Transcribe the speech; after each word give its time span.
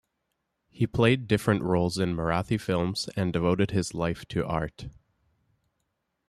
He 0.71 0.87
played 0.87 1.27
different 1.27 1.61
roles 1.61 1.99
in 1.99 2.15
Marathi 2.15 2.59
films 2.59 3.07
and 3.15 3.31
devoted 3.31 3.69
his 3.69 3.93
life 3.93 4.25
to 4.29 4.43
art. 4.43 4.87